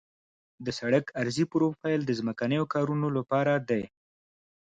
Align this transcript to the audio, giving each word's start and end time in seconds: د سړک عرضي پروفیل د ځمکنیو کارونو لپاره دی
د 0.65 0.67
سړک 0.79 1.05
عرضي 1.19 1.45
پروفیل 1.53 2.01
د 2.05 2.11
ځمکنیو 2.19 2.69
کارونو 2.73 3.07
لپاره 3.17 3.53
دی 3.69 3.83